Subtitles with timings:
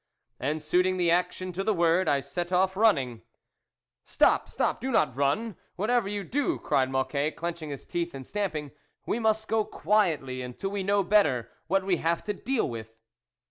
[0.39, 3.21] And suiting the action to the word, I set off running."
[4.03, 8.71] Stop, stop, do not run, whatever you do," cried Mocquet, clenching his teeth and stamping."
[9.05, 12.97] We must go quietly, until we know better what we have to deal with."